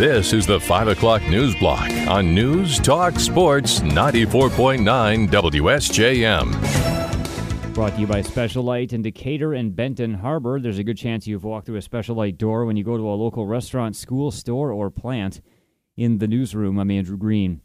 This 0.00 0.32
is 0.32 0.46
the 0.46 0.58
5 0.58 0.88
o'clock 0.88 1.20
news 1.28 1.54
block 1.56 1.90
on 2.08 2.34
News 2.34 2.78
Talk 2.78 3.20
Sports 3.20 3.80
94.9 3.80 5.28
WSJM. 5.28 6.54
Brought 7.74 7.94
to 7.96 8.00
you 8.00 8.06
by 8.06 8.22
Special 8.22 8.62
Light 8.62 8.94
in 8.94 9.02
Decatur 9.02 9.52
and 9.52 9.76
Benton 9.76 10.14
Harbor. 10.14 10.58
There's 10.58 10.78
a 10.78 10.84
good 10.84 10.96
chance 10.96 11.26
you've 11.26 11.44
walked 11.44 11.66
through 11.66 11.76
a 11.76 11.82
Special 11.82 12.16
Light 12.16 12.38
door 12.38 12.64
when 12.64 12.78
you 12.78 12.82
go 12.82 12.96
to 12.96 13.06
a 13.06 13.12
local 13.12 13.46
restaurant, 13.46 13.94
school, 13.94 14.30
store, 14.30 14.72
or 14.72 14.90
plant. 14.90 15.42
In 15.98 16.16
the 16.16 16.26
newsroom, 16.26 16.78
I'm 16.78 16.90
Andrew 16.90 17.18
Green. 17.18 17.60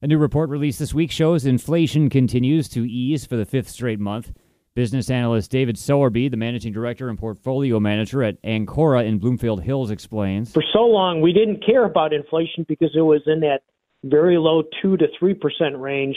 A 0.00 0.06
new 0.06 0.16
report 0.16 0.48
released 0.48 0.78
this 0.78 0.94
week 0.94 1.10
shows 1.10 1.44
inflation 1.44 2.08
continues 2.08 2.70
to 2.70 2.88
ease 2.88 3.26
for 3.26 3.36
the 3.36 3.44
fifth 3.44 3.68
straight 3.68 4.00
month. 4.00 4.32
Business 4.78 5.10
analyst 5.10 5.50
David 5.50 5.76
Sowerby, 5.76 6.28
the 6.28 6.36
managing 6.36 6.72
director 6.72 7.08
and 7.08 7.18
portfolio 7.18 7.80
manager 7.80 8.22
at 8.22 8.40
Ancora 8.42 9.04
in 9.04 9.18
Bloomfield 9.18 9.60
Hills, 9.60 9.90
explains. 9.90 10.52
For 10.52 10.62
so 10.72 10.82
long, 10.82 11.20
we 11.20 11.32
didn't 11.32 11.66
care 11.66 11.84
about 11.84 12.12
inflation 12.12 12.64
because 12.68 12.92
it 12.94 13.00
was 13.00 13.20
in 13.26 13.40
that 13.40 13.62
very 14.04 14.38
low 14.38 14.62
2 14.80 14.96
to 14.98 15.08
3% 15.20 15.80
range. 15.80 16.14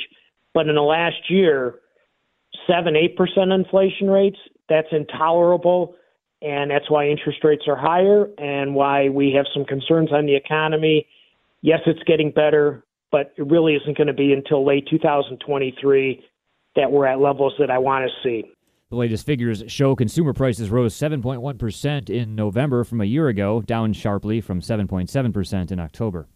But 0.53 0.67
in 0.67 0.75
the 0.75 0.81
last 0.83 1.27
year, 1.27 1.79
7 2.67 2.93
8% 2.93 3.51
inflation 3.51 4.11
rates, 4.11 4.37
that's 4.69 4.89
intolerable. 4.91 5.95
And 6.43 6.69
that's 6.69 6.87
why 6.87 7.07
interest 7.07 7.43
rates 7.43 7.63
are 7.67 7.75
higher 7.75 8.27
and 8.37 8.75
why 8.75 9.09
we 9.09 9.33
have 9.35 9.47
some 9.55 9.65
concerns 9.65 10.13
on 10.13 10.27
the 10.27 10.35
economy. 10.35 11.07
Yes, 11.63 11.79
it's 11.87 12.03
getting 12.03 12.29
better, 12.29 12.83
but 13.11 13.33
it 13.37 13.47
really 13.47 13.73
isn't 13.73 13.97
going 13.97 14.05
to 14.05 14.13
be 14.13 14.33
until 14.33 14.63
late 14.63 14.87
2023 14.87 16.23
that 16.75 16.91
we're 16.91 17.05
at 17.05 17.19
levels 17.19 17.53
that 17.59 17.69
I 17.69 17.77
want 17.77 18.09
to 18.09 18.11
see. 18.23 18.51
The 18.89 18.97
latest 18.97 19.25
figures 19.25 19.63
show 19.67 19.95
consumer 19.95 20.33
prices 20.33 20.69
rose 20.69 20.93
7.1% 20.93 22.09
in 22.09 22.35
November 22.35 22.83
from 22.83 22.99
a 22.99 23.05
year 23.05 23.29
ago, 23.29 23.61
down 23.61 23.93
sharply 23.93 24.41
from 24.41 24.59
7.7% 24.59 25.71
in 25.71 25.79
October. 25.79 26.27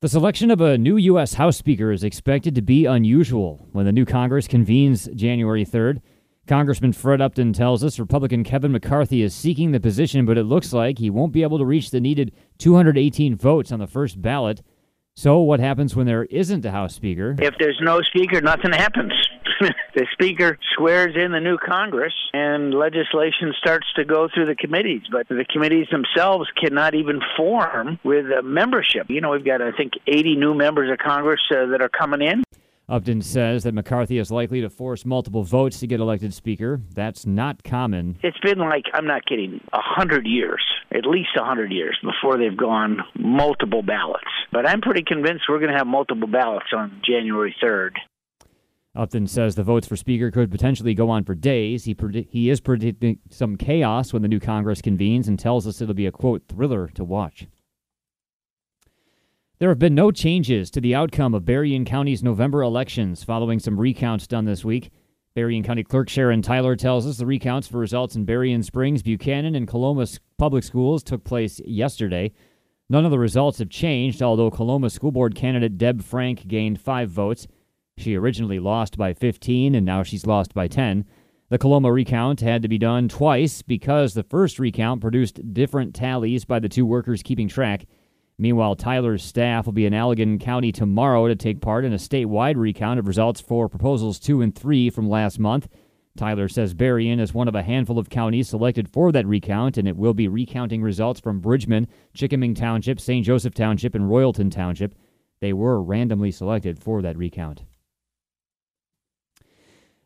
The 0.00 0.08
selection 0.08 0.50
of 0.50 0.60
a 0.60 0.76
new 0.76 0.96
U.S. 0.96 1.34
House 1.34 1.56
Speaker 1.56 1.92
is 1.92 2.02
expected 2.02 2.56
to 2.56 2.62
be 2.62 2.86
unusual 2.86 3.68
when 3.70 3.86
the 3.86 3.92
new 3.92 4.04
Congress 4.04 4.48
convenes 4.48 5.08
January 5.14 5.64
3rd. 5.64 6.00
Congressman 6.48 6.92
Fred 6.92 7.20
Upton 7.20 7.52
tells 7.52 7.84
us 7.84 8.00
Republican 8.00 8.42
Kevin 8.42 8.72
McCarthy 8.72 9.22
is 9.22 9.32
seeking 9.32 9.70
the 9.70 9.78
position, 9.78 10.26
but 10.26 10.36
it 10.36 10.42
looks 10.42 10.72
like 10.72 10.98
he 10.98 11.08
won't 11.08 11.32
be 11.32 11.44
able 11.44 11.58
to 11.58 11.64
reach 11.64 11.92
the 11.92 12.00
needed 12.00 12.32
218 12.58 13.36
votes 13.36 13.70
on 13.70 13.78
the 13.78 13.86
first 13.86 14.20
ballot. 14.20 14.60
So, 15.14 15.40
what 15.40 15.60
happens 15.60 15.94
when 15.94 16.06
there 16.06 16.24
isn't 16.24 16.64
a 16.64 16.70
House 16.70 16.94
Speaker? 16.94 17.36
If 17.38 17.54
there's 17.58 17.78
no 17.82 18.00
Speaker, 18.00 18.40
nothing 18.40 18.72
happens. 18.72 19.12
the 19.94 20.06
Speaker 20.14 20.58
swears 20.74 21.14
in 21.16 21.32
the 21.32 21.38
new 21.38 21.58
Congress 21.58 22.14
and 22.32 22.72
legislation 22.72 23.52
starts 23.58 23.86
to 23.96 24.06
go 24.06 24.28
through 24.32 24.46
the 24.46 24.54
committees, 24.54 25.02
but 25.12 25.28
the 25.28 25.44
committees 25.44 25.86
themselves 25.90 26.48
cannot 26.58 26.94
even 26.94 27.20
form 27.36 28.00
with 28.02 28.24
membership. 28.42 29.10
You 29.10 29.20
know, 29.20 29.30
we've 29.30 29.44
got, 29.44 29.60
I 29.60 29.72
think, 29.72 29.92
80 30.06 30.36
new 30.36 30.54
members 30.54 30.90
of 30.90 30.98
Congress 30.98 31.40
uh, 31.50 31.66
that 31.66 31.82
are 31.82 31.90
coming 31.90 32.22
in. 32.22 32.42
Upton 32.92 33.22
says 33.22 33.62
that 33.62 33.72
McCarthy 33.72 34.18
is 34.18 34.30
likely 34.30 34.60
to 34.60 34.68
force 34.68 35.06
multiple 35.06 35.44
votes 35.44 35.80
to 35.80 35.86
get 35.86 35.98
elected 35.98 36.34
Speaker. 36.34 36.82
That's 36.94 37.24
not 37.24 37.64
common. 37.64 38.18
It's 38.22 38.38
been 38.40 38.58
like, 38.58 38.84
I'm 38.92 39.06
not 39.06 39.24
kidding, 39.24 39.62
a 39.72 39.80
hundred 39.80 40.26
years, 40.26 40.62
at 40.90 41.06
least 41.06 41.30
a 41.40 41.42
hundred 41.42 41.72
years 41.72 41.98
before 42.02 42.36
they've 42.36 42.54
gone 42.54 42.98
multiple 43.18 43.80
ballots. 43.82 44.28
But 44.52 44.68
I'm 44.68 44.82
pretty 44.82 45.04
convinced 45.04 45.44
we're 45.48 45.58
going 45.58 45.72
to 45.72 45.78
have 45.78 45.86
multiple 45.86 46.28
ballots 46.28 46.66
on 46.76 47.00
January 47.02 47.56
3rd. 47.64 47.92
Upton 48.94 49.26
says 49.26 49.54
the 49.54 49.62
votes 49.62 49.86
for 49.86 49.96
Speaker 49.96 50.30
could 50.30 50.50
potentially 50.50 50.92
go 50.92 51.08
on 51.08 51.24
for 51.24 51.34
days. 51.34 51.84
He, 51.84 51.94
predi- 51.94 52.28
he 52.28 52.50
is 52.50 52.60
predicting 52.60 53.20
some 53.30 53.56
chaos 53.56 54.12
when 54.12 54.20
the 54.20 54.28
new 54.28 54.38
Congress 54.38 54.82
convenes 54.82 55.28
and 55.28 55.38
tells 55.38 55.66
us 55.66 55.80
it'll 55.80 55.94
be 55.94 56.04
a, 56.04 56.12
quote, 56.12 56.42
thriller 56.46 56.88
to 56.88 57.04
watch. 57.04 57.46
There 59.62 59.68
have 59.68 59.78
been 59.78 59.94
no 59.94 60.10
changes 60.10 60.72
to 60.72 60.80
the 60.80 60.96
outcome 60.96 61.34
of 61.34 61.44
Berrien 61.44 61.84
County's 61.84 62.20
November 62.20 62.62
elections 62.62 63.22
following 63.22 63.60
some 63.60 63.78
recounts 63.78 64.26
done 64.26 64.44
this 64.44 64.64
week. 64.64 64.90
Berrien 65.36 65.62
County 65.62 65.84
Clerk 65.84 66.08
Sharon 66.08 66.42
Tyler 66.42 66.74
tells 66.74 67.06
us 67.06 67.18
the 67.18 67.26
recounts 67.26 67.68
for 67.68 67.78
results 67.78 68.16
in 68.16 68.24
Berrien 68.24 68.64
Springs, 68.64 69.04
Buchanan, 69.04 69.54
and 69.54 69.68
Coloma 69.68 70.18
public 70.36 70.64
schools 70.64 71.04
took 71.04 71.22
place 71.22 71.60
yesterday. 71.64 72.32
None 72.88 73.04
of 73.04 73.12
the 73.12 73.20
results 73.20 73.60
have 73.60 73.70
changed, 73.70 74.20
although 74.20 74.50
Coloma 74.50 74.90
School 74.90 75.12
Board 75.12 75.36
candidate 75.36 75.78
Deb 75.78 76.02
Frank 76.02 76.48
gained 76.48 76.80
five 76.80 77.08
votes. 77.08 77.46
She 77.96 78.16
originally 78.16 78.58
lost 78.58 78.98
by 78.98 79.14
15, 79.14 79.76
and 79.76 79.86
now 79.86 80.02
she's 80.02 80.26
lost 80.26 80.54
by 80.54 80.66
10. 80.66 81.04
The 81.50 81.58
Coloma 81.58 81.92
recount 81.92 82.40
had 82.40 82.62
to 82.62 82.68
be 82.68 82.78
done 82.78 83.08
twice 83.08 83.62
because 83.62 84.14
the 84.14 84.24
first 84.24 84.58
recount 84.58 85.00
produced 85.00 85.54
different 85.54 85.94
tallies 85.94 86.44
by 86.44 86.58
the 86.58 86.68
two 86.68 86.84
workers 86.84 87.22
keeping 87.22 87.46
track. 87.46 87.86
Meanwhile, 88.38 88.76
Tyler's 88.76 89.22
staff 89.22 89.66
will 89.66 89.72
be 89.72 89.86
in 89.86 89.92
Allegan 89.92 90.40
County 90.40 90.72
tomorrow 90.72 91.28
to 91.28 91.36
take 91.36 91.60
part 91.60 91.84
in 91.84 91.92
a 91.92 91.96
statewide 91.96 92.56
recount 92.56 92.98
of 92.98 93.06
results 93.06 93.40
for 93.40 93.68
proposals 93.68 94.18
2 94.18 94.42
and 94.42 94.54
3 94.54 94.90
from 94.90 95.08
last 95.08 95.38
month. 95.38 95.68
Tyler 96.16 96.48
says 96.48 96.74
Berrien 96.74 97.20
is 97.20 97.32
one 97.32 97.48
of 97.48 97.54
a 97.54 97.62
handful 97.62 97.98
of 97.98 98.10
counties 98.10 98.48
selected 98.48 98.88
for 98.88 99.12
that 99.12 99.26
recount, 99.26 99.78
and 99.78 99.88
it 99.88 99.96
will 99.96 100.14
be 100.14 100.28
recounting 100.28 100.82
results 100.82 101.20
from 101.20 101.40
Bridgman, 101.40 101.88
Chikaming 102.14 102.54
Township, 102.54 103.00
St. 103.00 103.24
Joseph 103.24 103.54
Township, 103.54 103.94
and 103.94 104.04
Royalton 104.04 104.50
Township. 104.50 104.94
They 105.40 105.52
were 105.52 105.82
randomly 105.82 106.30
selected 106.30 106.78
for 106.78 107.00
that 107.02 107.16
recount. 107.16 107.64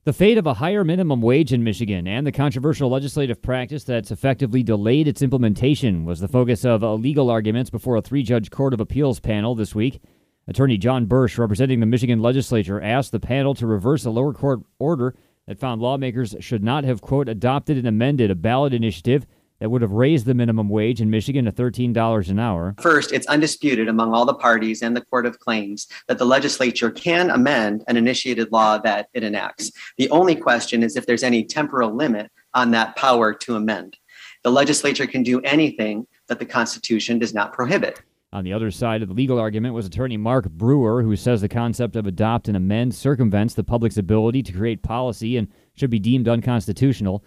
The 0.06 0.12
fate 0.12 0.38
of 0.38 0.46
a 0.46 0.54
higher 0.54 0.84
minimum 0.84 1.20
wage 1.20 1.52
in 1.52 1.64
Michigan 1.64 2.06
and 2.06 2.24
the 2.24 2.30
controversial 2.30 2.88
legislative 2.88 3.42
practice 3.42 3.82
that's 3.82 4.12
effectively 4.12 4.62
delayed 4.62 5.08
its 5.08 5.20
implementation 5.20 6.04
was 6.04 6.20
the 6.20 6.28
focus 6.28 6.64
of 6.64 6.84
legal 6.84 7.28
arguments 7.28 7.70
before 7.70 7.96
a 7.96 8.00
three 8.00 8.22
judge 8.22 8.48
Court 8.48 8.72
of 8.72 8.78
Appeals 8.78 9.18
panel 9.18 9.56
this 9.56 9.74
week. 9.74 10.00
Attorney 10.46 10.78
John 10.78 11.06
Bursch, 11.06 11.38
representing 11.38 11.80
the 11.80 11.86
Michigan 11.86 12.22
legislature, 12.22 12.80
asked 12.80 13.10
the 13.10 13.18
panel 13.18 13.52
to 13.56 13.66
reverse 13.66 14.04
a 14.04 14.10
lower 14.10 14.32
court 14.32 14.60
order 14.78 15.16
that 15.48 15.58
found 15.58 15.82
lawmakers 15.82 16.36
should 16.38 16.62
not 16.62 16.84
have, 16.84 17.00
quote, 17.00 17.28
adopted 17.28 17.76
and 17.76 17.88
amended 17.88 18.30
a 18.30 18.36
ballot 18.36 18.72
initiative 18.72 19.26
that 19.58 19.70
would 19.70 19.82
have 19.82 19.92
raised 19.92 20.26
the 20.26 20.34
minimum 20.34 20.68
wage 20.68 21.00
in 21.00 21.10
Michigan 21.10 21.44
to 21.46 21.52
$13 21.52 22.28
an 22.28 22.38
hour. 22.38 22.74
First, 22.80 23.12
it's 23.12 23.26
undisputed 23.26 23.88
among 23.88 24.14
all 24.14 24.24
the 24.24 24.34
parties 24.34 24.82
and 24.82 24.96
the 24.96 25.04
Court 25.04 25.26
of 25.26 25.38
Claims 25.38 25.86
that 26.08 26.18
the 26.18 26.24
legislature 26.26 26.90
can 26.90 27.30
amend 27.30 27.84
an 27.88 27.96
initiated 27.96 28.52
law 28.52 28.78
that 28.78 29.08
it 29.14 29.24
enacts. 29.24 29.70
The 29.96 30.10
only 30.10 30.34
question 30.34 30.82
is 30.82 30.96
if 30.96 31.06
there's 31.06 31.22
any 31.22 31.44
temporal 31.44 31.94
limit 31.94 32.30
on 32.54 32.70
that 32.72 32.96
power 32.96 33.34
to 33.34 33.56
amend. 33.56 33.96
The 34.42 34.50
legislature 34.50 35.06
can 35.06 35.22
do 35.22 35.40
anything 35.40 36.06
that 36.28 36.38
the 36.38 36.46
Constitution 36.46 37.18
does 37.18 37.34
not 37.34 37.52
prohibit. 37.52 38.00
On 38.32 38.44
the 38.44 38.52
other 38.52 38.70
side 38.70 39.02
of 39.02 39.08
the 39.08 39.14
legal 39.14 39.38
argument 39.38 39.74
was 39.74 39.86
attorney 39.86 40.16
Mark 40.16 40.50
Brewer, 40.50 41.02
who 41.02 41.16
says 41.16 41.40
the 41.40 41.48
concept 41.48 41.96
of 41.96 42.06
adopt 42.06 42.48
and 42.48 42.56
amend 42.56 42.94
circumvents 42.94 43.54
the 43.54 43.64
public's 43.64 43.96
ability 43.96 44.42
to 44.42 44.52
create 44.52 44.82
policy 44.82 45.36
and 45.36 45.48
should 45.74 45.90
be 45.90 45.98
deemed 45.98 46.28
unconstitutional. 46.28 47.24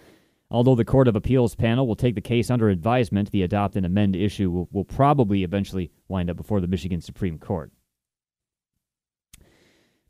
Although 0.51 0.75
the 0.75 0.85
Court 0.85 1.07
of 1.07 1.15
Appeals 1.15 1.53
panel 1.53 1.85
will 1.85 1.95
take 1.95 2.15
the 2.15 2.21
case 2.21 2.49
under 2.49 2.69
advisement, 2.69 3.31
the 3.31 3.43
adopt 3.43 3.75
and 3.75 3.85
amend 3.85 4.15
issue 4.15 4.49
will, 4.49 4.67
will 4.71 4.85
probably 4.85 5.43
eventually 5.43 5.91
wind 6.07 6.29
up 6.29 6.37
before 6.37 6.59
the 6.59 6.67
Michigan 6.67 7.01
Supreme 7.01 7.37
Court. 7.37 7.71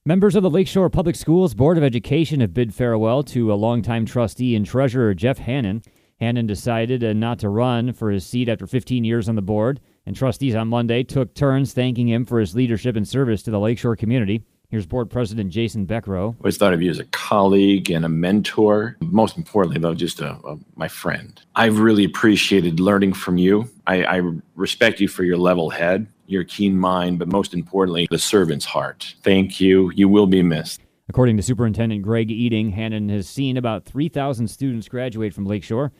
Members 0.05 0.35
of 0.35 0.43
the 0.43 0.49
Lakeshore 0.49 0.89
Public 0.89 1.17
Schools 1.17 1.53
Board 1.53 1.77
of 1.77 1.83
Education 1.83 2.39
have 2.39 2.53
bid 2.53 2.73
farewell 2.73 3.21
to 3.23 3.51
a 3.51 3.55
longtime 3.55 4.05
trustee 4.05 4.55
and 4.55 4.65
treasurer, 4.65 5.13
Jeff 5.13 5.39
Hannon. 5.39 5.81
Hannon 6.21 6.47
decided 6.47 7.03
uh, 7.03 7.13
not 7.13 7.39
to 7.39 7.49
run 7.49 7.91
for 7.91 8.09
his 8.09 8.25
seat 8.25 8.47
after 8.47 8.65
15 8.65 9.03
years 9.03 9.27
on 9.27 9.35
the 9.35 9.41
board, 9.41 9.81
and 10.05 10.15
trustees 10.15 10.55
on 10.55 10.69
Monday 10.69 11.03
took 11.03 11.33
turns 11.33 11.73
thanking 11.73 12.07
him 12.07 12.25
for 12.25 12.39
his 12.39 12.55
leadership 12.55 12.95
and 12.95 13.07
service 13.07 13.43
to 13.43 13.51
the 13.51 13.59
Lakeshore 13.59 13.97
community. 13.97 14.43
Here's 14.69 14.85
board 14.85 15.09
president 15.09 15.49
Jason 15.49 15.87
Beckrow. 15.87 16.35
I 16.35 16.37
always 16.41 16.57
thought 16.57 16.75
of 16.75 16.81
you 16.83 16.91
as 16.91 16.99
a 16.99 17.05
colleague 17.05 17.89
and 17.89 18.05
a 18.05 18.09
mentor. 18.09 18.97
Most 19.01 19.35
importantly, 19.35 19.81
though, 19.81 19.95
just 19.95 20.19
a, 20.19 20.33
a, 20.45 20.59
my 20.75 20.87
friend. 20.87 21.41
I've 21.55 21.79
really 21.79 22.03
appreciated 22.03 22.79
learning 22.79 23.13
from 23.13 23.39
you. 23.39 23.67
I, 23.87 24.03
I 24.03 24.21
respect 24.53 24.99
you 24.99 25.07
for 25.07 25.23
your 25.23 25.37
level 25.37 25.71
head, 25.71 26.05
your 26.27 26.43
keen 26.43 26.77
mind, 26.77 27.17
but 27.17 27.29
most 27.29 27.55
importantly, 27.55 28.07
the 28.11 28.19
servant's 28.19 28.65
heart. 28.65 29.15
Thank 29.23 29.59
you. 29.59 29.91
You 29.95 30.07
will 30.07 30.27
be 30.27 30.43
missed. 30.43 30.81
According 31.09 31.37
to 31.37 31.43
Superintendent 31.43 32.03
Greg 32.03 32.29
Ewing, 32.29 32.69
Hannon 32.69 33.09
has 33.09 33.27
seen 33.27 33.57
about 33.57 33.85
3,000 33.85 34.47
students 34.49 34.87
graduate 34.87 35.33
from 35.33 35.47
Lakeshore. 35.47 35.91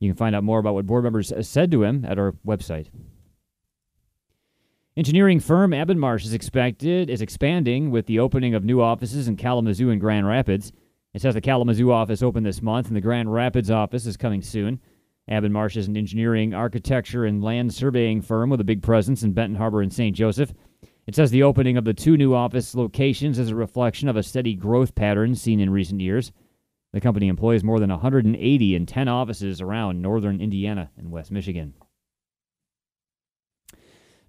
You 0.00 0.08
can 0.08 0.16
find 0.16 0.34
out 0.34 0.42
more 0.42 0.58
about 0.58 0.74
what 0.74 0.84
board 0.84 1.04
members 1.04 1.32
said 1.42 1.70
to 1.70 1.84
him 1.84 2.04
at 2.04 2.18
our 2.18 2.32
website. 2.44 2.88
Engineering 4.96 5.38
firm 5.38 5.70
Abonmarche 5.70 6.24
is 6.24 6.34
expected 6.34 7.08
is 7.08 7.22
expanding 7.22 7.92
with 7.92 8.06
the 8.06 8.18
opening 8.18 8.56
of 8.56 8.64
new 8.64 8.80
offices 8.80 9.28
in 9.28 9.36
Kalamazoo 9.36 9.88
and 9.88 10.00
Grand 10.00 10.26
Rapids. 10.26 10.72
It 11.14 11.22
says 11.22 11.34
the 11.34 11.40
Kalamazoo 11.40 11.92
office 11.92 12.24
opened 12.24 12.44
this 12.44 12.60
month, 12.60 12.88
and 12.88 12.96
the 12.96 13.00
Grand 13.00 13.32
Rapids 13.32 13.70
office 13.70 14.04
is 14.04 14.16
coming 14.16 14.42
soon. 14.42 14.80
Abonmarche 15.30 15.76
is 15.76 15.86
an 15.86 15.96
engineering, 15.96 16.54
architecture, 16.54 17.24
and 17.24 17.42
land 17.42 17.72
surveying 17.72 18.20
firm 18.20 18.50
with 18.50 18.60
a 18.60 18.64
big 18.64 18.82
presence 18.82 19.22
in 19.22 19.32
Benton 19.32 19.54
Harbor 19.54 19.80
and 19.80 19.92
St. 19.92 20.14
Joseph. 20.14 20.52
It 21.06 21.14
says 21.14 21.30
the 21.30 21.44
opening 21.44 21.76
of 21.76 21.84
the 21.84 21.94
two 21.94 22.16
new 22.16 22.34
office 22.34 22.74
locations 22.74 23.38
is 23.38 23.50
a 23.50 23.54
reflection 23.54 24.08
of 24.08 24.16
a 24.16 24.24
steady 24.24 24.56
growth 24.56 24.96
pattern 24.96 25.36
seen 25.36 25.60
in 25.60 25.70
recent 25.70 26.00
years. 26.00 26.32
The 26.92 27.00
company 27.00 27.28
employs 27.28 27.62
more 27.62 27.78
than 27.78 27.90
180 27.90 28.74
in 28.74 28.86
10 28.86 29.06
offices 29.06 29.60
around 29.60 30.02
northern 30.02 30.40
Indiana 30.40 30.90
and 30.96 31.12
West 31.12 31.30
Michigan. 31.30 31.74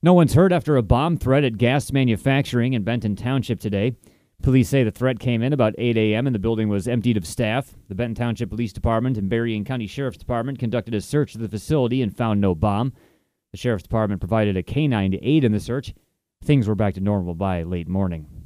No 0.03 0.13
one's 0.13 0.33
hurt 0.33 0.51
after 0.51 0.77
a 0.77 0.81
bomb 0.81 1.15
threat 1.15 1.43
at 1.43 1.59
Gast 1.59 1.93
Manufacturing 1.93 2.73
in 2.73 2.81
Benton 2.81 3.15
Township 3.15 3.59
today. 3.59 3.95
Police 4.41 4.67
say 4.67 4.83
the 4.83 4.89
threat 4.89 5.19
came 5.19 5.43
in 5.43 5.53
about 5.53 5.75
8 5.77 5.95
a.m. 5.95 6.25
and 6.25 6.33
the 6.33 6.39
building 6.39 6.69
was 6.69 6.87
emptied 6.87 7.17
of 7.17 7.27
staff. 7.27 7.75
The 7.87 7.93
Benton 7.93 8.15
Township 8.15 8.49
Police 8.49 8.73
Department 8.73 9.15
and 9.15 9.29
Berrien 9.29 9.63
County 9.63 9.85
Sheriff's 9.85 10.17
Department 10.17 10.57
conducted 10.57 10.95
a 10.95 11.01
search 11.01 11.35
of 11.35 11.41
the 11.41 11.47
facility 11.47 12.01
and 12.01 12.17
found 12.17 12.41
no 12.41 12.55
bomb. 12.55 12.93
The 13.51 13.59
Sheriff's 13.59 13.83
Department 13.83 14.21
provided 14.21 14.57
a 14.57 14.63
canine 14.63 15.11
to 15.11 15.23
aid 15.23 15.43
in 15.43 15.51
the 15.51 15.59
search. 15.59 15.93
Things 16.43 16.67
were 16.67 16.73
back 16.73 16.95
to 16.95 16.99
normal 16.99 17.35
by 17.35 17.61
late 17.61 17.87
morning. 17.87 18.40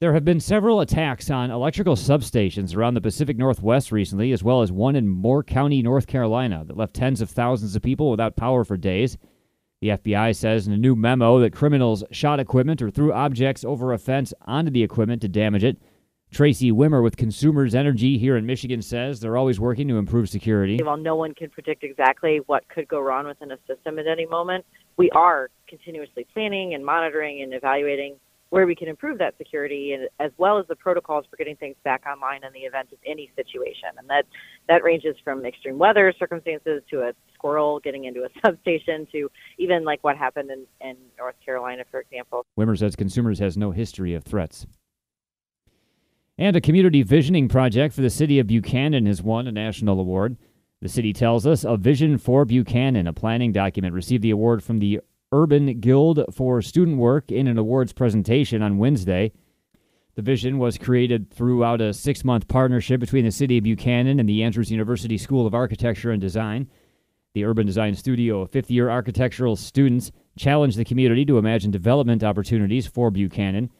There 0.00 0.14
have 0.14 0.24
been 0.24 0.40
several 0.40 0.80
attacks 0.80 1.28
on 1.28 1.50
electrical 1.50 1.94
substations 1.94 2.74
around 2.74 2.94
the 2.94 3.02
Pacific 3.02 3.36
Northwest 3.36 3.92
recently, 3.92 4.32
as 4.32 4.42
well 4.42 4.62
as 4.62 4.72
one 4.72 4.96
in 4.96 5.06
Moore 5.06 5.42
County, 5.42 5.82
North 5.82 6.06
Carolina, 6.06 6.64
that 6.64 6.76
left 6.78 6.94
tens 6.94 7.20
of 7.20 7.28
thousands 7.28 7.76
of 7.76 7.82
people 7.82 8.10
without 8.10 8.34
power 8.34 8.64
for 8.64 8.78
days. 8.78 9.18
The 9.82 9.88
FBI 9.88 10.34
says 10.34 10.66
in 10.66 10.72
a 10.72 10.78
new 10.78 10.96
memo 10.96 11.38
that 11.40 11.52
criminals 11.52 12.02
shot 12.12 12.40
equipment 12.40 12.80
or 12.80 12.90
threw 12.90 13.12
objects 13.12 13.62
over 13.62 13.92
a 13.92 13.98
fence 13.98 14.32
onto 14.46 14.70
the 14.70 14.82
equipment 14.82 15.20
to 15.20 15.28
damage 15.28 15.64
it. 15.64 15.76
Tracy 16.32 16.72
Wimmer 16.72 17.02
with 17.02 17.18
Consumers 17.18 17.74
Energy 17.74 18.16
here 18.16 18.38
in 18.38 18.46
Michigan 18.46 18.80
says 18.80 19.20
they're 19.20 19.36
always 19.36 19.60
working 19.60 19.86
to 19.88 19.98
improve 19.98 20.30
security. 20.30 20.78
While 20.82 20.96
no 20.96 21.14
one 21.14 21.34
can 21.34 21.50
predict 21.50 21.84
exactly 21.84 22.40
what 22.46 22.66
could 22.70 22.88
go 22.88 23.00
wrong 23.00 23.26
within 23.26 23.50
a 23.50 23.58
system 23.66 23.98
at 23.98 24.06
any 24.06 24.24
moment, 24.24 24.64
we 24.96 25.10
are 25.10 25.50
continuously 25.68 26.26
planning 26.32 26.72
and 26.72 26.86
monitoring 26.86 27.42
and 27.42 27.52
evaluating 27.52 28.16
where 28.50 28.66
we 28.66 28.74
can 28.74 28.88
improve 28.88 29.18
that 29.18 29.36
security 29.38 29.92
and 29.92 30.08
as 30.18 30.32
well 30.36 30.58
as 30.58 30.66
the 30.66 30.76
protocols 30.76 31.24
for 31.30 31.36
getting 31.36 31.56
things 31.56 31.76
back 31.84 32.04
online 32.06 32.44
in 32.44 32.52
the 32.52 32.60
event 32.60 32.88
of 32.92 32.98
any 33.06 33.30
situation. 33.36 33.88
And 33.96 34.08
that 34.10 34.26
that 34.68 34.82
ranges 34.82 35.16
from 35.24 35.46
extreme 35.46 35.78
weather 35.78 36.12
circumstances 36.18 36.82
to 36.90 37.02
a 37.02 37.12
squirrel 37.34 37.80
getting 37.80 38.04
into 38.04 38.24
a 38.24 38.28
substation 38.44 39.06
to 39.12 39.30
even 39.58 39.84
like 39.84 40.02
what 40.04 40.16
happened 40.16 40.50
in, 40.50 40.66
in 40.80 40.96
North 41.16 41.36
Carolina, 41.44 41.84
for 41.90 42.00
example. 42.00 42.44
Wimmer 42.58 42.78
says 42.78 42.96
consumers 42.96 43.38
has 43.38 43.56
no 43.56 43.70
history 43.70 44.14
of 44.14 44.24
threats. 44.24 44.66
And 46.36 46.56
a 46.56 46.60
community 46.60 47.02
visioning 47.02 47.48
project 47.48 47.94
for 47.94 48.00
the 48.00 48.10
city 48.10 48.38
of 48.38 48.46
Buchanan 48.46 49.06
has 49.06 49.22
won 49.22 49.46
a 49.46 49.52
national 49.52 50.00
award. 50.00 50.38
The 50.80 50.88
city 50.88 51.12
tells 51.12 51.46
us 51.46 51.64
a 51.64 51.76
vision 51.76 52.16
for 52.16 52.46
Buchanan, 52.46 53.06
a 53.06 53.12
planning 53.12 53.52
document, 53.52 53.92
received 53.92 54.22
the 54.22 54.30
award 54.30 54.64
from 54.64 54.78
the 54.78 55.00
Urban 55.32 55.78
Guild 55.78 56.24
for 56.34 56.60
Student 56.60 56.98
Work 56.98 57.30
in 57.30 57.46
an 57.46 57.56
awards 57.56 57.92
presentation 57.92 58.62
on 58.62 58.78
Wednesday. 58.78 59.32
The 60.16 60.22
vision 60.22 60.58
was 60.58 60.76
created 60.76 61.30
throughout 61.30 61.80
a 61.80 61.94
six 61.94 62.24
month 62.24 62.48
partnership 62.48 62.98
between 62.98 63.24
the 63.24 63.30
City 63.30 63.58
of 63.58 63.62
Buchanan 63.62 64.18
and 64.18 64.28
the 64.28 64.42
Andrews 64.42 64.72
University 64.72 65.16
School 65.16 65.46
of 65.46 65.54
Architecture 65.54 66.10
and 66.10 66.20
Design. 66.20 66.68
The 67.34 67.44
Urban 67.44 67.64
Design 67.64 67.94
Studio 67.94 68.40
of 68.40 68.50
fifth 68.50 68.72
year 68.72 68.90
architectural 68.90 69.54
students 69.54 70.10
challenged 70.36 70.76
the 70.76 70.84
community 70.84 71.24
to 71.26 71.38
imagine 71.38 71.70
development 71.70 72.24
opportunities 72.24 72.88
for 72.88 73.12
Buchanan. 73.12 73.70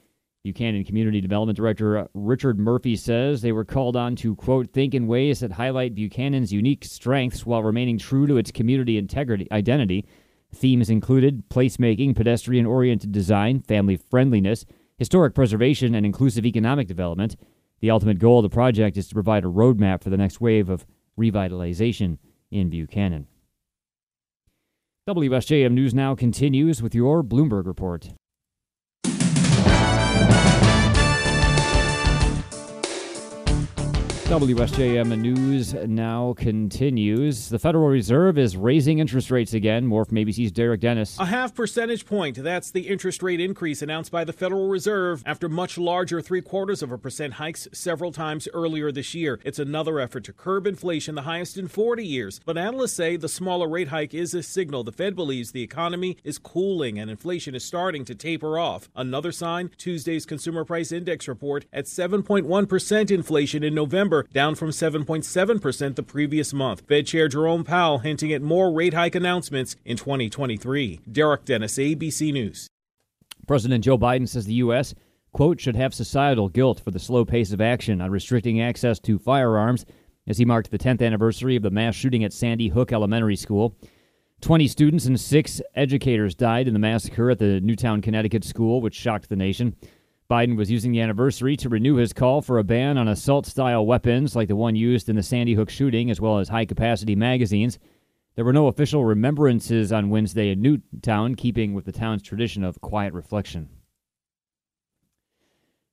Buchanan 0.44 0.85
Community 0.85 1.20
Development 1.20 1.56
Director 1.56 1.99
uh, 1.99 2.06
Richard 2.14 2.61
Murphy 2.61 2.94
says 2.94 3.43
they 3.43 3.50
were 3.50 3.64
called 3.64 3.97
on 3.97 4.14
to, 4.17 4.37
quote, 4.37 4.73
think 4.73 4.94
in 4.94 5.08
ways 5.08 5.41
that 5.41 5.50
highlight 5.50 5.97
Buchanan's 5.97 6.52
unique 6.52 6.85
strengths 6.85 7.44
while 7.44 7.64
remaining 7.64 7.99
true 7.99 8.29
to 8.29 8.37
its 8.37 8.52
community 8.52 8.99
integrity 8.99 9.49
identity. 9.50 10.06
Themes 10.52 10.91
included 10.91 11.49
placemaking, 11.49 12.17
pedestrian 12.17 12.67
oriented 12.67 13.12
design, 13.12 13.61
family 13.61 13.97
friendliness, 13.97 14.67
historic 14.99 15.35
preservation, 15.35 15.94
and 15.94 16.05
inclusive 16.05 16.44
economic 16.44 16.88
development. 16.88 17.37
The 17.81 17.91
ultimate 17.91 18.19
goal 18.19 18.41
of 18.41 18.43
the 18.43 18.55
project 18.55 18.97
is 18.97 19.08
to 19.08 19.14
provide 19.14 19.44
a 19.44 19.49
roadmap 19.49 20.02
for 20.02 20.11
the 20.11 20.17
next 20.17 20.41
wave 20.41 20.69
of 20.69 20.87
revitalization 21.19 22.19
in 22.50 22.69
Buchanan. 22.69 23.26
WSJM 25.08 25.73
News 25.73 25.94
Now 25.94 26.14
continues 26.14 26.82
with 26.82 26.94
your 26.94 27.23
Bloomberg 27.23 27.67
Report. 27.67 28.11
WSJM 34.30 35.18
News 35.18 35.74
now 35.74 36.34
continues. 36.34 37.48
The 37.48 37.58
Federal 37.58 37.88
Reserve 37.88 38.38
is 38.38 38.56
raising 38.56 39.00
interest 39.00 39.32
rates 39.32 39.54
again. 39.54 39.84
More 39.88 40.04
from 40.04 40.18
ABC's 40.18 40.52
Derek 40.52 40.82
Dennis. 40.82 41.18
A 41.18 41.26
half 41.26 41.52
percentage 41.52 42.06
point. 42.06 42.40
That's 42.40 42.70
the 42.70 42.82
interest 42.82 43.24
rate 43.24 43.40
increase 43.40 43.82
announced 43.82 44.12
by 44.12 44.22
the 44.22 44.32
Federal 44.32 44.68
Reserve 44.68 45.24
after 45.26 45.48
much 45.48 45.76
larger 45.76 46.20
three 46.20 46.42
quarters 46.42 46.80
of 46.80 46.92
a 46.92 46.96
percent 46.96 47.34
hikes 47.34 47.66
several 47.72 48.12
times 48.12 48.46
earlier 48.54 48.92
this 48.92 49.16
year. 49.16 49.40
It's 49.42 49.58
another 49.58 49.98
effort 49.98 50.22
to 50.26 50.32
curb 50.32 50.64
inflation, 50.64 51.16
the 51.16 51.22
highest 51.22 51.58
in 51.58 51.66
40 51.66 52.06
years. 52.06 52.40
But 52.46 52.56
analysts 52.56 52.92
say 52.92 53.16
the 53.16 53.28
smaller 53.28 53.68
rate 53.68 53.88
hike 53.88 54.14
is 54.14 54.32
a 54.32 54.44
signal 54.44 54.84
the 54.84 54.92
Fed 54.92 55.16
believes 55.16 55.50
the 55.50 55.64
economy 55.64 56.16
is 56.22 56.38
cooling 56.38 57.00
and 57.00 57.10
inflation 57.10 57.56
is 57.56 57.64
starting 57.64 58.04
to 58.04 58.14
taper 58.14 58.60
off. 58.60 58.90
Another 58.94 59.32
sign 59.32 59.72
Tuesday's 59.76 60.24
Consumer 60.24 60.64
Price 60.64 60.92
Index 60.92 61.26
report 61.26 61.66
at 61.72 61.86
7.1% 61.86 63.10
inflation 63.10 63.64
in 63.64 63.74
November 63.74 64.19
down 64.28 64.55
from 64.55 64.70
7.7% 64.70 65.96
the 65.96 66.02
previous 66.02 66.52
month. 66.52 66.82
Fed 66.87 67.06
Chair 67.06 67.28
Jerome 67.28 67.64
Powell 67.64 67.99
hinting 68.00 68.32
at 68.32 68.43
more 68.43 68.72
rate 68.72 68.94
hike 68.94 69.14
announcements 69.14 69.76
in 69.84 69.96
2023. 69.96 71.00
Derek 71.11 71.44
Dennis, 71.44 71.78
ABC 71.78 72.32
News. 72.32 72.69
President 73.46 73.82
Joe 73.82 73.99
Biden 73.99 74.28
says 74.28 74.46
the 74.46 74.55
U.S., 74.55 74.94
quote, 75.32 75.61
should 75.61 75.76
have 75.76 75.94
societal 75.94 76.49
guilt 76.49 76.81
for 76.81 76.90
the 76.90 76.99
slow 76.99 77.25
pace 77.25 77.52
of 77.52 77.61
action 77.61 78.00
on 78.00 78.11
restricting 78.11 78.61
access 78.61 78.99
to 79.00 79.19
firearms 79.19 79.87
as 80.26 80.38
he 80.38 80.44
marked 80.44 80.70
the 80.70 80.78
10th 80.78 81.05
anniversary 81.05 81.56
of 81.56 81.62
the 81.62 81.70
mass 81.70 81.94
shooting 81.94 82.23
at 82.23 82.32
Sandy 82.32 82.69
Hook 82.69 82.93
Elementary 82.93 83.37
School. 83.37 83.76
20 84.40 84.69
students 84.69 85.05
and 85.05 85.20
six 85.20 85.61
educators 85.75 86.34
died 86.34 86.66
in 86.66 86.73
the 86.73 86.81
massacre 86.81 87.31
at 87.31 87.38
the 87.38 87.61
Newtown, 87.61 88.00
Connecticut 88.00 88.44
school, 88.44 88.81
which 88.81 88.94
shocked 88.94 89.28
the 89.28 89.37
nation. 89.37 89.76
Biden 90.30 90.56
was 90.56 90.70
using 90.70 90.92
the 90.92 91.00
anniversary 91.00 91.56
to 91.56 91.68
renew 91.68 91.96
his 91.96 92.12
call 92.12 92.40
for 92.40 92.58
a 92.58 92.62
ban 92.62 92.96
on 92.96 93.08
assault 93.08 93.46
style 93.46 93.84
weapons 93.84 94.37
like 94.37 94.46
the 94.46 94.54
one 94.54 94.76
used 94.76 95.08
in 95.08 95.16
the 95.16 95.25
Sandy 95.25 95.54
Hook 95.54 95.68
shooting, 95.68 96.08
as 96.08 96.20
well 96.20 96.38
as 96.38 96.49
high 96.49 96.66
capacity 96.66 97.16
magazines. 97.16 97.80
There 98.37 98.44
were 98.44 98.52
no 98.52 98.68
official 98.68 99.04
remembrances 99.04 99.90
on 99.90 100.08
Wednesday 100.08 100.50
in 100.50 100.62
Newtown, 100.62 101.34
keeping 101.34 101.75
with 101.75 101.84
the 101.84 101.90
town's 101.90 102.22
tradition 102.22 102.62
of 102.62 102.80
quiet 102.80 103.12
reflection. 103.12 103.70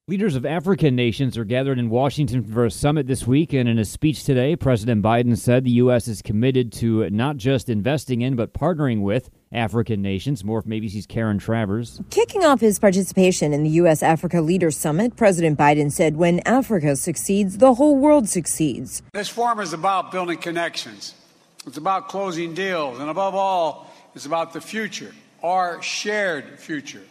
Leaders 0.10 0.38
of 0.38 0.46
African 0.46 0.96
nations 0.96 1.38
are 1.38 1.44
gathered 1.44 1.78
in 1.78 1.90
Washington 1.90 2.42
for 2.42 2.64
a 2.64 2.72
summit 2.72 3.08
this 3.08 3.28
week, 3.28 3.52
and 3.52 3.68
in 3.68 3.78
a 3.78 3.84
speech 3.84 4.24
today, 4.24 4.56
President 4.56 5.04
Biden 5.04 5.38
said 5.38 5.66
the 5.66 5.72
U.S. 5.72 6.08
is 6.08 6.22
committed 6.22 6.72
to 6.72 7.10
not 7.10 7.36
just 7.36 7.68
investing 7.68 8.22
in, 8.22 8.38
but 8.38 8.54
partnering 8.54 9.02
with 9.02 9.30
African 9.52 10.02
nations. 10.02 10.46
More 10.46 10.62
from 10.62 10.72
ABC's 10.72 11.06
Karen 11.08 11.40
Travers. 11.40 12.00
Kicking 12.10 12.46
off 12.46 12.62
his 12.62 12.80
participation 12.80 13.52
in 13.52 13.64
the 13.64 13.70
U.S. 13.72 14.02
Africa 14.02 14.40
Leaders 14.40 14.78
Summit, 14.78 15.18
President 15.18 15.60
Biden 15.60 15.92
said 15.92 16.16
when 16.16 16.40
Africa 16.48 16.96
succeeds, 16.96 17.58
the 17.58 17.74
whole 17.74 17.98
world 17.98 18.30
succeeds. 18.30 19.02
This 19.12 19.28
forum 19.28 19.60
is 19.60 19.74
about 19.74 20.14
building 20.14 20.38
connections, 20.38 21.16
it's 21.66 21.76
about 21.76 22.08
closing 22.08 22.54
deals, 22.54 23.00
and 23.00 23.10
above 23.10 23.36
all, 23.36 23.94
it's 24.16 24.26
about 24.26 24.54
the 24.54 24.62
future, 24.62 25.14
our 25.44 25.82
shared 25.82 26.62
future. 26.62 27.04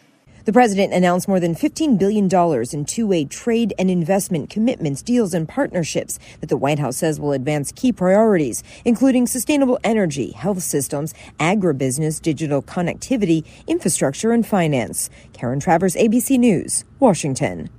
The 0.47 0.53
president 0.53 0.93
announced 0.93 1.27
more 1.27 1.41
than 1.41 1.55
$15 1.55 1.99
billion 1.99 2.29
in 2.71 2.85
two 2.85 3.05
way 3.05 3.25
trade 3.25 3.73
and 3.77 3.91
investment 3.91 4.49
commitments, 4.49 5.01
deals, 5.01 5.33
and 5.33 5.45
partnerships 5.45 6.19
that 6.39 6.47
the 6.47 6.55
White 6.55 6.79
House 6.79 6.95
says 6.95 7.19
will 7.19 7.33
advance 7.33 7.73
key 7.73 7.91
priorities, 7.91 8.63
including 8.85 9.27
sustainable 9.27 9.77
energy, 9.83 10.31
health 10.31 10.63
systems, 10.63 11.13
agribusiness, 11.37 12.21
digital 12.21 12.61
connectivity, 12.61 13.43
infrastructure, 13.67 14.31
and 14.31 14.47
finance. 14.47 15.09
Karen 15.33 15.59
Travers, 15.59 15.95
ABC 15.95 16.39
News, 16.39 16.85
Washington. 17.01 17.69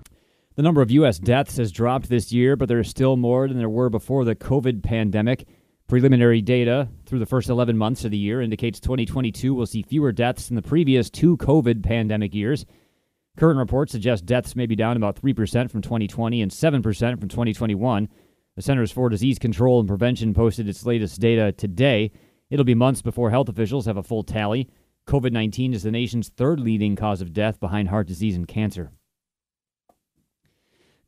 The 0.57 0.63
number 0.63 0.83
of 0.83 0.91
U.S. 0.91 1.19
deaths 1.19 1.57
has 1.57 1.73
dropped 1.73 2.11
this 2.11 2.33
year, 2.33 2.55
but 2.55 2.69
there 2.69 2.81
are 2.81 2.85
still 2.85 3.17
more 3.17 3.49
than 3.49 3.57
there 3.57 3.71
were 3.71 3.89
before 3.89 4.27
the 4.27 4.35
COVID 4.35 4.83
pandemic. 4.83 5.47
Preliminary 5.89 6.43
data 6.43 6.87
through 7.07 7.19
the 7.19 7.25
first 7.25 7.49
11 7.49 7.79
months 7.79 8.05
of 8.05 8.11
the 8.11 8.19
year 8.19 8.43
indicates 8.43 8.79
2022 8.79 9.55
will 9.55 9.65
see 9.65 9.81
fewer 9.81 10.13
deaths 10.13 10.49
than 10.49 10.57
the 10.57 10.61
previous 10.61 11.09
two 11.09 11.39
COVID 11.39 11.83
pandemic 11.83 12.35
years. 12.35 12.67
Current 13.39 13.59
reports 13.59 13.93
suggest 13.93 14.27
deaths 14.27 14.55
may 14.55 14.67
be 14.67 14.77
down 14.77 14.99
about 14.99 15.19
3% 15.19 15.71
from 15.71 15.81
2020 15.81 16.43
and 16.43 16.51
7% 16.51 16.83
from 17.19 17.29
2021. 17.31 18.09
The 18.57 18.63
Centers 18.63 18.93
for 18.93 19.09
Disease 19.09 19.39
Control 19.39 19.81
and 19.81 19.89
Prevention 19.89 20.35
posted 20.35 20.69
its 20.69 20.85
latest 20.85 21.23
data 21.23 21.53
today. 21.53 22.13
It'll 22.51 22.67
be 22.67 22.75
months 22.75 23.01
before 23.01 23.31
health 23.31 23.49
officials 23.49 23.87
have 23.87 23.97
a 23.97 24.03
full 24.03 24.25
tally. 24.25 24.69
COVID 25.07 25.33
19 25.33 25.73
is 25.73 25.85
the 25.85 25.91
nation's 25.91 26.29
third 26.29 26.61
leading 26.61 26.97
cause 26.97 27.23
of 27.23 27.33
death 27.33 27.61
behind 27.61 27.89
heart 27.89 28.09
disease 28.09 28.37
and 28.37 28.47
cancer. 28.47 28.93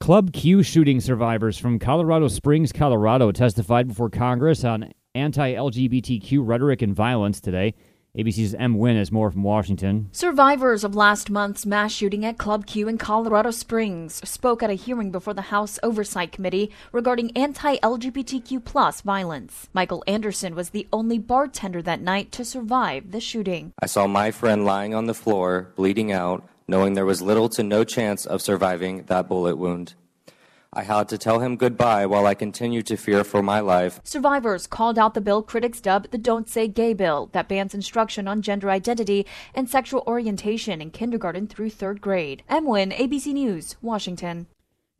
Club 0.01 0.33
Q 0.33 0.63
shooting 0.63 0.99
survivors 0.99 1.59
from 1.59 1.79
Colorado 1.79 2.27
Springs, 2.29 2.73
Colorado 2.73 3.31
testified 3.33 3.87
before 3.87 4.09
Congress 4.09 4.65
on 4.65 4.91
anti 5.15 5.53
LGBTQ 5.53 6.39
rhetoric 6.41 6.81
and 6.81 6.97
violence 6.97 7.39
today. 7.39 7.75
ABC's 8.17 8.55
Em 8.55 8.77
Nguyen 8.77 8.97
has 8.97 9.13
more 9.13 9.31
from 9.31 9.43
Washington. 9.43 10.09
Survivors 10.11 10.85
of 10.85 10.97
last 10.97 11.29
month's 11.29 11.67
mass 11.67 11.93
shooting 11.93 12.25
at 12.25 12.39
Club 12.39 12.65
Q 12.65 12.89
in 12.89 12.97
Colorado 12.97 13.51
Springs 13.51 14.27
spoke 14.27 14.63
at 14.63 14.71
a 14.71 14.75
hearing 14.75 15.13
before 15.13 15.35
the 15.35 15.43
House 15.43 15.79
Oversight 15.83 16.33
Committee 16.33 16.73
regarding 16.93 17.37
anti-LGBTQ 17.37 18.65
plus 18.65 19.03
violence. 19.03 19.69
Michael 19.75 20.03
Anderson 20.07 20.55
was 20.55 20.71
the 20.71 20.89
only 20.95 21.19
bartender 21.19 21.83
that 21.83 22.01
night 22.01 22.33
to 22.33 22.45
survive 22.45 23.11
the 23.13 23.21
shooting. 23.21 23.75
I 23.83 23.87
saw 23.87 24.07
my 24.07 24.31
friend 24.31 24.65
lying 24.65 24.95
on 24.95 25.05
the 25.05 25.15
floor, 25.15 25.73
bleeding 25.77 26.11
out, 26.11 26.49
knowing 26.71 26.95
there 26.95 27.05
was 27.05 27.21
little 27.21 27.49
to 27.51 27.63
no 27.65 27.83
chance 27.83 28.25
of 28.25 28.41
surviving 28.41 29.03
that 29.09 29.29
bullet 29.29 29.57
wound. 29.57 29.95
I 30.73 30.85
had 30.85 31.09
to 31.09 31.19
tell 31.19 31.41
him 31.41 31.57
goodbye 31.57 32.07
while 32.07 32.27
I 32.27 32.35
continued 32.35 32.87
to 32.87 32.97
fear 32.97 33.25
for 33.25 33.43
my 33.43 33.59
life. 33.59 34.01
Survivors 34.05 34.69
called 34.69 35.01
out 35.01 35.15
the 35.15 35.21
bill 35.21 35.43
critics 35.43 35.81
dubbed 35.81 36.13
the 36.13 36.19
Don't 36.19 36.49
Say 36.49 36.69
Gay 36.69 36.95
bill 36.95 37.29
that 37.33 37.49
bans 37.49 37.75
instruction 37.75 38.29
on 38.29 38.41
gender 38.41 38.71
identity 38.71 39.27
and 39.53 39.69
sexual 39.69 40.05
orientation 40.07 40.81
in 40.81 40.93
kindergarten 40.93 41.49
through 41.49 41.71
third 41.71 42.01
grade. 42.01 42.45
Em 42.49 42.67
Nguyen, 42.67 42.97
ABC 42.97 43.33
News, 43.33 43.75
Washington. 43.83 44.47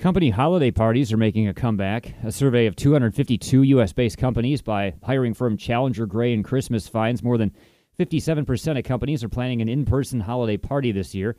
Company 0.01 0.31
holiday 0.31 0.73
parties 0.73 1.13
are 1.13 1.17
making 1.17 1.47
a 1.47 1.55
comeback. 1.55 2.15
A 2.25 2.33
survey 2.33 2.67
of 2.67 2.75
252 2.75 3.63
U.S. 3.63 3.93
based 3.93 4.19
companies 4.19 4.61
by 4.61 4.95
hiring 5.05 5.35
firm 5.35 5.57
Challenger 5.57 6.07
Gray 6.07 6.33
and 6.33 6.45
Christmas 6.45 6.89
finds 6.89 7.23
more 7.23 7.39
than 7.39 7.53
57% 8.01 8.79
of 8.79 8.85
companies 8.85 9.23
are 9.23 9.29
planning 9.29 9.61
an 9.61 9.69
in 9.69 9.85
person 9.85 10.21
holiday 10.21 10.57
party 10.57 10.91
this 10.91 11.15
year. 11.15 11.37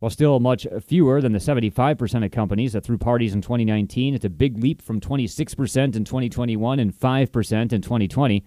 While 0.00 0.08
still 0.08 0.40
much 0.40 0.66
fewer 0.80 1.20
than 1.20 1.32
the 1.32 1.38
75% 1.38 2.24
of 2.24 2.30
companies 2.30 2.72
that 2.72 2.84
threw 2.84 2.96
parties 2.96 3.34
in 3.34 3.42
2019, 3.42 4.14
it's 4.14 4.24
a 4.24 4.30
big 4.30 4.56
leap 4.56 4.80
from 4.80 4.98
26% 4.98 5.94
in 5.94 6.04
2021 6.06 6.78
and 6.78 6.90
5% 6.90 7.72
in 7.72 7.82
2020. 7.82 8.44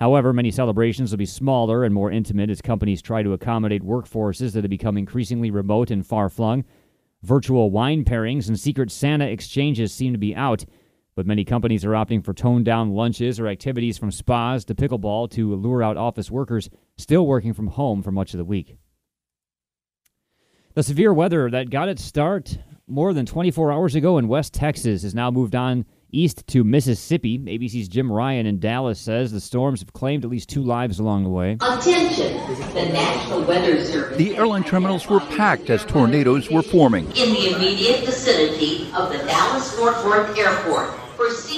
However, 0.00 0.32
many 0.32 0.50
celebrations 0.50 1.12
will 1.12 1.18
be 1.18 1.24
smaller 1.24 1.84
and 1.84 1.94
more 1.94 2.10
intimate 2.10 2.50
as 2.50 2.60
companies 2.60 3.00
try 3.00 3.22
to 3.22 3.32
accommodate 3.32 3.84
workforces 3.84 4.52
that 4.52 4.64
have 4.64 4.70
become 4.70 4.98
increasingly 4.98 5.52
remote 5.52 5.92
and 5.92 6.04
far 6.04 6.28
flung. 6.28 6.64
Virtual 7.22 7.70
wine 7.70 8.04
pairings 8.04 8.48
and 8.48 8.58
secret 8.58 8.90
Santa 8.90 9.26
exchanges 9.26 9.92
seem 9.92 10.12
to 10.12 10.18
be 10.18 10.34
out, 10.34 10.64
but 11.14 11.26
many 11.26 11.44
companies 11.44 11.84
are 11.84 11.92
opting 11.92 12.24
for 12.24 12.34
toned 12.34 12.64
down 12.64 12.90
lunches 12.90 13.38
or 13.38 13.46
activities 13.46 13.98
from 13.98 14.10
spas 14.10 14.64
to 14.64 14.74
pickleball 14.74 15.30
to 15.30 15.54
lure 15.54 15.80
out 15.80 15.96
office 15.96 16.28
workers 16.28 16.68
still 16.96 17.24
working 17.24 17.52
from 17.52 17.68
home 17.68 18.02
for 18.02 18.10
much 18.10 18.34
of 18.34 18.38
the 18.38 18.44
week. 18.44 18.78
The 20.78 20.84
severe 20.84 21.12
weather 21.12 21.50
that 21.50 21.70
got 21.70 21.88
its 21.88 22.04
start 22.04 22.56
more 22.86 23.12
than 23.12 23.26
24 23.26 23.72
hours 23.72 23.96
ago 23.96 24.16
in 24.16 24.28
West 24.28 24.54
Texas 24.54 25.02
has 25.02 25.12
now 25.12 25.28
moved 25.28 25.56
on 25.56 25.84
east 26.12 26.46
to 26.46 26.62
Mississippi. 26.62 27.36
ABC's 27.36 27.88
Jim 27.88 28.12
Ryan 28.12 28.46
in 28.46 28.60
Dallas 28.60 29.00
says 29.00 29.32
the 29.32 29.40
storms 29.40 29.80
have 29.80 29.92
claimed 29.92 30.24
at 30.24 30.30
least 30.30 30.48
two 30.48 30.62
lives 30.62 31.00
along 31.00 31.24
the 31.24 31.30
way. 31.30 31.54
Attention, 31.60 32.36
the 32.74 32.90
National 32.92 33.42
Weather 33.42 33.84
Service. 33.84 34.18
The 34.18 34.36
airline 34.36 34.62
terminals 34.62 35.08
were 35.08 35.18
packed 35.18 35.68
as 35.68 35.84
tornadoes 35.84 36.48
were 36.48 36.62
forming. 36.62 37.06
In 37.06 37.32
the 37.32 37.56
immediate 37.56 38.04
vicinity 38.04 38.88
of 38.92 39.10
the 39.10 39.18
Dallas 39.18 39.74
Fort 39.74 39.96
Worth 40.04 40.38
Airport. 40.38 40.90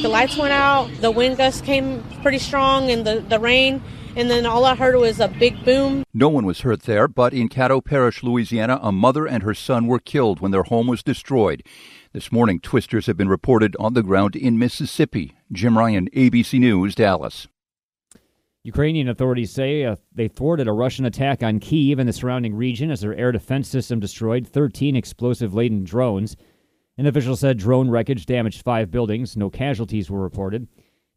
The 0.00 0.08
lights 0.08 0.38
went 0.38 0.54
out, 0.54 0.90
the 1.02 1.10
wind 1.10 1.36
gusts 1.36 1.60
came 1.60 2.02
pretty 2.22 2.38
strong, 2.38 2.90
and 2.90 3.06
the, 3.06 3.20
the 3.20 3.38
rain 3.38 3.82
and 4.16 4.30
then 4.30 4.46
all 4.46 4.64
I 4.64 4.74
heard 4.74 4.96
was 4.96 5.20
a 5.20 5.28
big 5.28 5.64
boom. 5.64 6.04
No 6.12 6.28
one 6.28 6.44
was 6.46 6.60
hurt 6.60 6.82
there, 6.82 7.06
but 7.06 7.32
in 7.32 7.48
Caddo 7.48 7.84
Parish, 7.84 8.22
Louisiana, 8.22 8.78
a 8.82 8.92
mother 8.92 9.26
and 9.26 9.42
her 9.42 9.54
son 9.54 9.86
were 9.86 9.98
killed 9.98 10.40
when 10.40 10.50
their 10.50 10.64
home 10.64 10.86
was 10.86 11.02
destroyed. 11.02 11.62
This 12.12 12.32
morning, 12.32 12.58
twisters 12.60 13.06
have 13.06 13.16
been 13.16 13.28
reported 13.28 13.76
on 13.78 13.94
the 13.94 14.02
ground 14.02 14.34
in 14.34 14.58
Mississippi. 14.58 15.36
Jim 15.52 15.78
Ryan, 15.78 16.08
ABC 16.10 16.58
News, 16.58 16.94
Dallas. 16.94 17.46
Ukrainian 18.62 19.08
authorities 19.08 19.52
say 19.52 19.84
uh, 19.84 19.96
they 20.12 20.28
thwarted 20.28 20.68
a 20.68 20.72
Russian 20.72 21.06
attack 21.06 21.42
on 21.42 21.60
Kiev 21.60 21.98
and 21.98 22.08
the 22.08 22.12
surrounding 22.12 22.54
region 22.54 22.90
as 22.90 23.00
their 23.00 23.14
air 23.14 23.32
defense 23.32 23.68
system 23.68 24.00
destroyed 24.00 24.46
13 24.46 24.96
explosive 24.96 25.54
laden 25.54 25.84
drones. 25.84 26.36
An 26.98 27.06
official 27.06 27.36
said 27.36 27.56
drone 27.56 27.88
wreckage 27.88 28.26
damaged 28.26 28.62
five 28.62 28.90
buildings. 28.90 29.34
No 29.34 29.48
casualties 29.48 30.10
were 30.10 30.20
reported. 30.20 30.68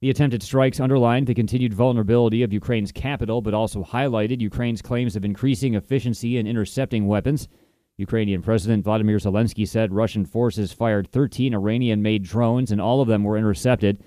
The 0.04 0.10
attempted 0.10 0.44
strikes 0.44 0.82
underlined 0.82 1.28
the 1.28 1.34
continued 1.34 1.74
vulnerability 1.74 2.44
of 2.44 2.52
Ukraine's 2.52 2.92
capital, 2.92 3.42
but 3.42 3.54
also 3.54 3.86
highlighted 3.86 4.42
Ukraine's 4.42 4.82
claims 4.82 5.16
of 5.16 5.24
increasing 5.24 5.76
efficiency 5.76 6.38
in 6.38 6.46
intercepting 6.46 7.08
weapons. 7.08 7.48
Ukrainian 7.96 8.42
President 8.42 8.84
Vladimir 8.84 9.16
Zelensky 9.16 9.66
said 9.66 9.94
Russian 9.94 10.26
forces 10.26 10.74
fired 10.74 11.08
13 11.08 11.54
Iranian 11.54 12.02
made 12.02 12.24
drones, 12.24 12.70
and 12.70 12.82
all 12.82 13.00
of 13.00 13.08
them 13.08 13.24
were 13.24 13.38
intercepted. 13.38 14.04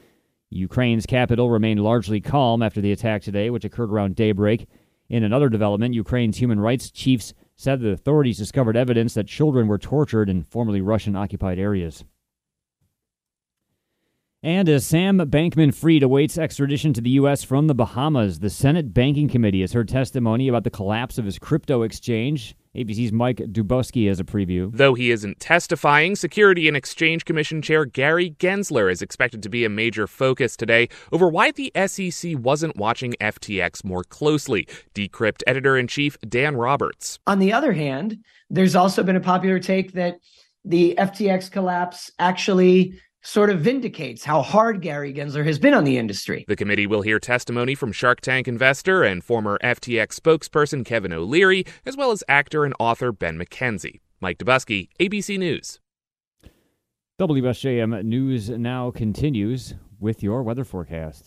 Ukraine's 0.51 1.07
capital 1.07 1.49
remained 1.49 1.83
largely 1.83 2.21
calm 2.21 2.63
after 2.63 2.83
the 2.83 2.93
attack 2.93 3.23
today, 3.23 3.49
which 3.49 3.65
occurred 3.65 3.91
around 3.91 4.17
daybreak. 4.17 4.67
In 5.09 5.25
another 5.25 5.49
development, 5.49 5.95
Ukraine's 5.95 6.37
human 6.37 6.61
rights 6.61 6.91
chiefs 6.91 7.33
said 7.55 7.81
the 7.81 7.93
authorities 7.93 8.37
discovered 8.37 8.77
evidence 8.77 9.15
that 9.15 9.29
children 9.29 9.67
were 9.67 9.79
tortured 9.79 10.29
in 10.29 10.43
formerly 10.43 10.83
Russian 10.83 11.17
occupied 11.17 11.59
areas. 11.59 12.05
And 14.43 14.69
as 14.69 14.87
Sam 14.87 15.19
Bankman 15.19 15.75
Fried 15.75 16.03
awaits 16.03 16.37
extradition 16.37 16.93
to 16.93 17.01
the 17.01 17.11
U.S. 17.11 17.43
from 17.43 17.69
the 17.69 17.75
Bahamas, 17.75 18.41
the 18.41 18.51
Senate 18.51 18.93
Banking 18.93 19.29
Committee 19.29 19.63
has 19.63 19.73
heard 19.73 19.89
testimony 19.89 20.47
about 20.47 20.63
the 20.63 20.71
collapse 20.71 21.17
of 21.17 21.25
his 21.25 21.39
crypto 21.39 21.83
exchange. 21.83 22.55
ABC's 22.77 23.13
Mike 23.13 23.39
Dobuski 23.39 24.07
has 24.09 24.21
a 24.21 24.25
preview. 24.25 24.71
Though 24.71 24.93
he 24.93 25.11
isn't 25.11 25.41
testifying, 25.41 26.15
Security 26.15 26.69
and 26.69 26.77
Exchange 26.77 27.25
Commission 27.25 27.63
Chair 27.63 27.87
Gary 27.87 28.33
Gensler 28.39 28.93
is 28.93 29.01
expected 29.01 29.43
to 29.43 29.49
be 29.49 29.65
a 29.65 29.71
major 29.71 30.07
focus 30.07 30.55
today 30.55 30.91
over 31.11 31.29
why 31.31 31.53
the 31.53 31.73
SEC 31.87 32.35
wasn't 32.39 32.77
watching 32.77 33.15
FTX 33.19 33.83
more 33.85 34.05
closely. 34.05 34.69
Decrypt 34.95 35.43
editor 35.47 35.79
in 35.79 35.87
chief 35.87 36.19
Dan 36.29 36.57
Roberts. 36.57 37.19
On 37.27 37.39
the 37.39 37.55
other 37.55 37.73
hand, 37.73 38.19
there's 38.51 38.77
also 38.77 39.03
been 39.03 39.17
a 39.17 39.21
popular 39.21 39.59
take 39.59 39.93
that 39.93 40.19
the 40.67 40.95
FTX 40.99 41.51
collapse 41.51 42.11
actually 42.19 43.01
sort 43.27 43.51
of 43.51 43.61
vindicates 43.61 44.25
how 44.25 44.41
hard 44.41 44.81
Gary 44.81 45.13
Gensler 45.13 45.45
has 45.45 45.59
been 45.59 45.75
on 45.75 45.85
the 45.85 45.99
industry. 45.99 46.45
The 46.47 46.57
committee 46.57 46.87
will 46.87 47.03
hear 47.03 47.19
testimony 47.19 47.75
from 47.75 47.91
Shark 47.91 48.21
Tank 48.21 48.47
investor 48.47 49.03
and 49.03 49.23
former 49.23 49.59
FTX 49.65 50.21
spokesperson 50.21 50.85
Kevin 50.85 51.13
O'Leary, 51.13 51.65
as 51.85 51.97
well 51.97 52.13
as 52.13 52.23
actor 52.29 52.65
and 52.65 52.75
author 52.79 53.11
Ben 53.11 53.37
McKenzie. 53.37 54.01
Mike 54.21 54.39
Dobuski, 54.39 54.89
ABC 55.01 55.39
News. 55.39 55.81
WSJM 57.21 58.05
News 58.05 58.51
now 58.51 58.91
continues 58.91 59.75
with 59.99 60.23
your 60.23 60.43
weather 60.43 60.65
forecast. 60.65 61.25